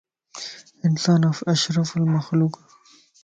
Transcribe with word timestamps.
انسان 0.87 1.21
اشرفُ 1.53 1.89
المخلوقَ 1.99 2.57